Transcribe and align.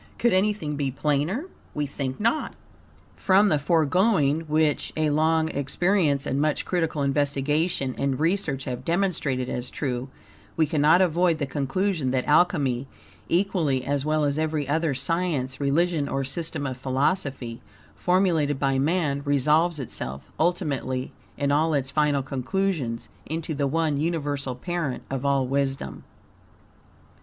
Could 0.17 0.33
anything 0.33 0.77
be 0.77 0.89
plainer? 0.89 1.45
We 1.75 1.85
think 1.85 2.19
not. 2.19 2.55
From 3.15 3.49
the 3.49 3.59
foregoing, 3.59 4.39
which 4.47 4.91
a 4.97 5.11
long 5.11 5.49
experience 5.49 6.25
and 6.25 6.41
much 6.41 6.65
critical 6.65 7.03
investigation 7.03 7.93
and 7.99 8.19
research 8.19 8.63
have 8.63 8.83
demonstrated 8.83 9.47
as 9.47 9.69
true, 9.69 10.09
we 10.57 10.65
cannot 10.65 11.01
avoid 11.01 11.37
the 11.37 11.45
conclusion 11.45 12.09
that 12.09 12.25
Alchemy, 12.25 12.87
equally 13.29 13.85
as 13.85 14.03
well 14.03 14.23
as 14.25 14.39
every 14.39 14.67
other 14.67 14.95
science, 14.95 15.59
religion, 15.59 16.09
or 16.09 16.23
system 16.23 16.65
of 16.65 16.77
philosophy 16.77 17.61
formulated 17.95 18.57
by 18.59 18.79
man, 18.79 19.21
resolves 19.23 19.79
itself, 19.79 20.23
ultimately, 20.39 21.11
in 21.37 21.51
all 21.51 21.75
its 21.75 21.91
final 21.91 22.23
conclusions, 22.23 23.07
into 23.27 23.53
the 23.53 23.67
one 23.67 23.97
universal 23.99 24.55
parent 24.55 25.03
of 25.11 25.23
all 25.23 25.45
wisdom. 25.45 26.03